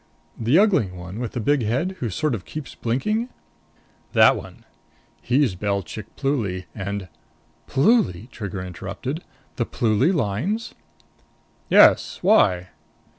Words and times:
"The 0.35 0.57
ugly 0.57 0.87
one 0.89 1.19
with 1.19 1.33
the 1.33 1.39
big 1.39 1.61
head 1.61 1.97
who 1.99 2.09
sort 2.09 2.33
of 2.33 2.43
keeps 2.43 2.73
blinking?" 2.73 3.29
"That 4.13 4.35
one. 4.35 4.65
He's 5.21 5.53
Belchik 5.53 6.07
Pluly 6.15 6.65
and" 6.73 7.07
"Pluly?" 7.69 8.27
Trigger 8.31 8.61
interrupted. 8.63 9.23
"The 9.57 9.67
Pluly 9.67 10.11
Lines?" 10.11 10.73
"Yes. 11.69 12.17
Why?" 12.23 12.69